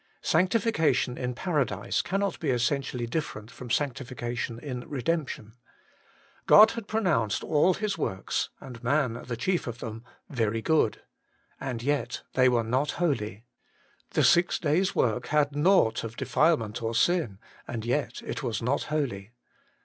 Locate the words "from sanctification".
3.51-4.57